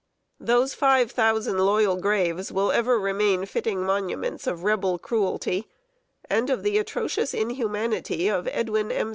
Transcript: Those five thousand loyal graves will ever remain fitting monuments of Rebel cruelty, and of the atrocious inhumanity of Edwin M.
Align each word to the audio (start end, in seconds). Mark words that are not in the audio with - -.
Those 0.39 0.73
five 0.73 1.11
thousand 1.11 1.59
loyal 1.59 1.95
graves 1.95 2.51
will 2.51 2.71
ever 2.71 2.97
remain 2.99 3.45
fitting 3.45 3.83
monuments 3.85 4.47
of 4.47 4.63
Rebel 4.63 4.97
cruelty, 4.97 5.69
and 6.27 6.49
of 6.49 6.63
the 6.63 6.79
atrocious 6.79 7.35
inhumanity 7.35 8.27
of 8.27 8.47
Edwin 8.47 8.91
M. 8.91 9.09